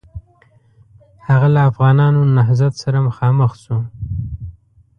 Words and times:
هغه 1.27 1.47
له 1.53 1.61
افغانانو 1.69 2.21
نهضت 2.37 2.73
سره 2.83 2.97
مخامخ 3.07 3.51
شو. 3.63 3.77